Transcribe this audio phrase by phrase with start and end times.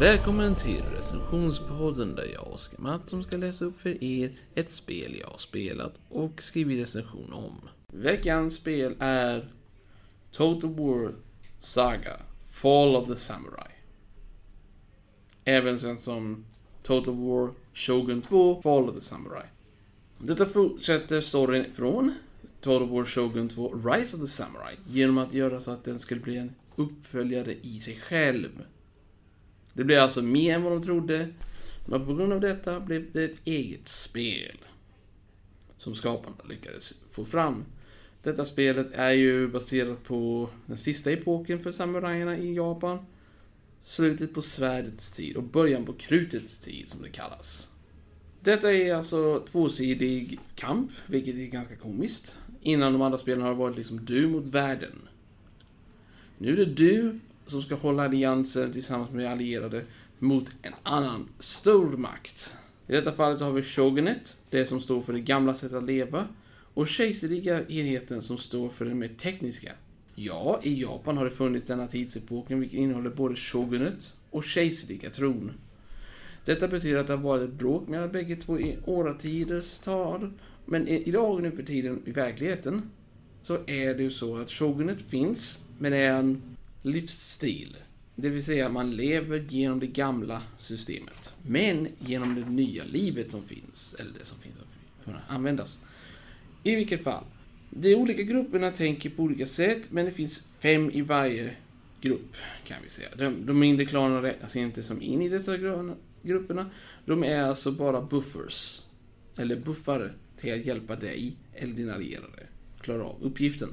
[0.00, 5.28] Välkommen till recensionspodden där jag, Oskar Mattsson, ska läsa upp för er ett spel jag
[5.28, 7.68] har spelat och skrivit recension om.
[7.92, 9.52] Veckans spel är
[10.30, 11.14] Total War
[11.58, 13.72] Saga Fall of the Samurai.
[15.44, 16.44] Även sen som
[16.82, 19.46] Total War Shogun 2 Fall of the Samurai.
[20.18, 22.14] Detta fortsätter storyn från
[22.60, 26.20] Total War Shogun 2 Rise of the Samurai genom att göra så att den skulle
[26.20, 28.62] bli en uppföljare i sig själv.
[29.78, 31.28] Det blev alltså mer än vad de trodde,
[31.86, 34.56] men på grund av detta blev det ett eget spel.
[35.76, 37.64] Som skaparna lyckades få fram.
[38.22, 42.98] Detta spelet är ju baserat på den sista epoken för samurajerna i Japan.
[43.82, 47.68] Slutet på svärdets tid och början på krutets tid som det kallas.
[48.40, 52.38] Detta är alltså tvåsidig kamp, vilket är ganska komiskt.
[52.62, 55.08] Innan de andra spelen har det varit liksom du mot världen.
[56.38, 57.18] Nu är det du
[57.50, 59.84] som ska hålla allianser tillsammans med allierade
[60.18, 62.54] mot en annan stormakt.
[62.86, 66.28] I detta fallet har vi Shogunet, det som står för det gamla sättet att leva,
[66.74, 69.72] och kejserliga enheten som står för det mer tekniska.
[70.14, 75.52] Ja, i Japan har det funnits denna tidsepoken vilket innehåller både Shogunet och kejserliga tron.
[76.44, 80.32] Detta betyder att det har varit ett bråk mellan bägge två i åratiders tal,
[80.64, 82.90] men idag nu för tiden i verkligheten
[83.42, 86.42] så är det ju så att Shogunet finns, men är en
[86.90, 87.76] livsstil.
[88.14, 91.34] Det vill säga man lever genom det gamla systemet.
[91.46, 95.82] Men genom det nya livet som finns, eller det som finns att kunna användas.
[96.62, 97.24] I vilket fall,
[97.70, 101.50] de olika grupperna tänker på olika sätt, men det finns fem i varje
[102.00, 103.08] grupp, kan vi säga.
[103.16, 105.56] De, de mindre klanerna räknas inte som in i dessa
[106.22, 106.70] grupperna.
[107.06, 108.82] De är alltså bara buffers,
[109.36, 112.46] eller buffare, till att hjälpa dig eller dina allierade
[112.80, 113.68] klara av uppgiften.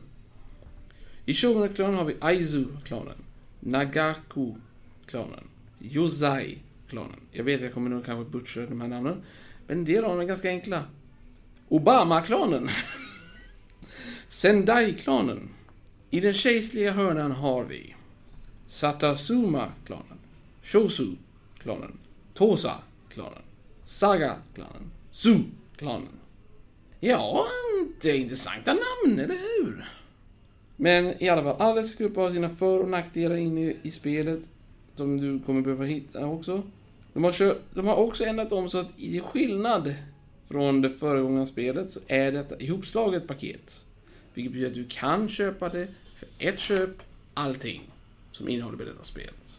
[1.25, 3.17] I Shogunat-klanen har vi Aizu-klanen,
[3.59, 5.47] Nagaku-klanen,
[5.79, 7.19] Yozai-klanen.
[7.31, 9.23] Jag vet, jag kommer nog kanske butcha de här namnen.
[9.67, 10.83] Men en del av dem är ganska enkla.
[11.69, 12.69] Obama-klanen.
[14.29, 15.49] Sendai-klanen.
[16.09, 17.95] I den kejserliga hörnan har vi
[18.67, 20.17] Satasuma-klanen,
[20.63, 21.97] Shosu-klanen,
[22.33, 23.41] Tosa-klanen,
[23.85, 26.19] Saga-klanen, Su-klanen.
[26.99, 27.47] Ja,
[28.01, 29.85] det är intressanta namn, eller hur?
[30.75, 34.49] Men i alla fall, alla dessa grupper har sina för och nackdelar inne i spelet.
[34.95, 36.63] Som du kommer behöva hitta också.
[37.13, 39.95] De har, kört, de har också ändrat om så att i skillnad
[40.47, 43.83] från det föregångna spelet så är detta ihopslaget paket.
[44.33, 46.89] Vilket betyder att du kan köpa det för ett köp,
[47.33, 47.81] allting
[48.31, 49.57] som innehåller detta spelet.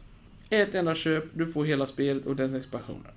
[0.51, 3.13] Ett enda köp, du får hela spelet och dess expansioner.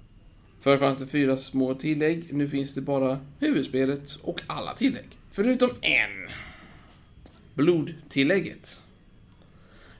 [0.59, 5.07] Förr fanns det fyra små tillägg, nu finns det bara huvudspelet och alla tillägg.
[5.31, 6.29] Förutom en
[7.59, 8.81] blodtillägget.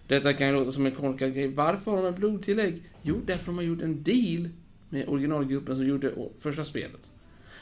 [0.08, 1.48] Detta kan ju låta som en korkad grej.
[1.48, 2.82] Varför har de ett blodtillägg?
[3.02, 4.50] Jo, därför de har gjort en deal
[4.90, 7.12] med originalgruppen som gjorde första spelet.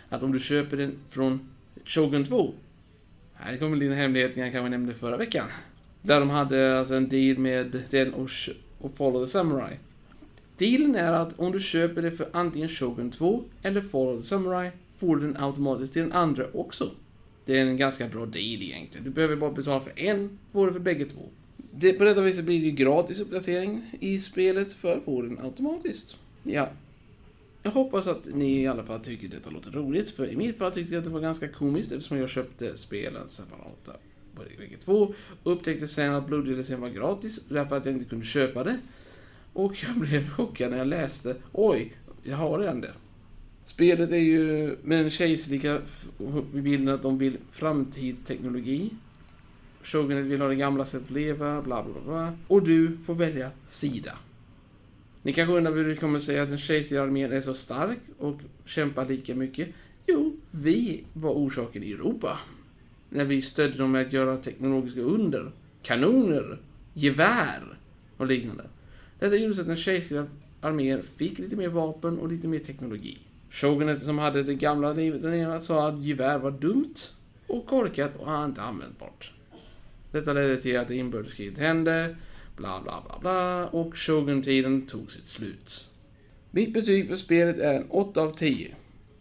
[0.09, 1.49] Att om du köper den från
[1.85, 2.53] Shogun 2.
[3.33, 5.45] Här kommer dina hemlighet jag kanske nämnde förra veckan.
[6.01, 8.29] Där de hade alltså en deal med den och,
[8.79, 9.77] och Follow the Samurai.
[10.57, 14.71] Dealen är att om du köper det för antingen Shogun 2 eller Follow the Samurai
[14.95, 16.91] får du den automatiskt till den andra också.
[17.47, 19.03] Det är en ganska bra deal egentligen.
[19.03, 21.29] Du behöver bara betala för en, får du för bägge två.
[21.71, 26.17] Det, på detta viset blir det gratis uppdatering i spelet för får den automatiskt.
[26.43, 26.69] Ja.
[27.63, 30.71] Jag hoppas att ni i alla fall tycker detta låter roligt, för i mitt fall
[30.71, 33.93] tyckte jag att det var ganska komiskt eftersom jag köpte spelen separata
[34.35, 38.25] på bägge två och upptäckte sen att bloddelen var gratis därför att jag inte kunde
[38.25, 38.79] köpa det.
[39.53, 41.93] Och jag blev chockad när jag läste, oj,
[42.23, 42.93] jag har redan det.
[43.67, 45.81] Spelet är ju med den kejserliga
[46.53, 48.89] bilden att de vill framtidsteknologi.
[49.83, 52.33] Shogunet vill ha det gamla sättet att leva, bla bla bla.
[52.47, 54.17] Och du får välja sida.
[55.23, 58.39] Ni kanske undrar hur det kommer sig att den kejserliga armén är så stark och
[58.65, 59.69] kämpar lika mycket.
[60.05, 62.39] Jo, vi var orsaken i Europa.
[63.09, 65.51] När vi stödde dem med att göra teknologiska under.
[65.83, 66.61] Kanoner,
[66.93, 67.77] gevär
[68.17, 68.63] och liknande.
[69.19, 70.27] Detta gjorde så att den kejserliga
[70.61, 73.17] armén fick lite mer vapen och lite mer teknologi.
[73.49, 76.95] Shogunet som hade det gamla livet den ena, sa att gevär var dumt
[77.47, 79.33] och korkat och inte användbart.
[80.11, 82.15] Detta ledde till att inbördeskriget hände,
[82.57, 85.89] bla bla bla bla, och Shogun-tiden tog sitt slut.
[86.51, 88.75] Mitt betyg för spelet är en 8 av 10.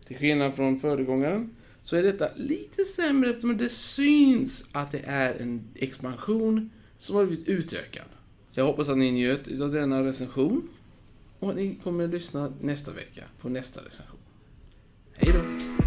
[0.04, 5.34] Till skillnad från föregångaren så är detta lite sämre eftersom det syns att det är
[5.34, 8.04] en expansion som har blivit utökad.
[8.52, 10.68] Jag hoppas att ni njöt av denna recension
[11.38, 14.20] och ni kommer att lyssna nästa vecka på nästa recension.
[15.12, 15.85] Hej då!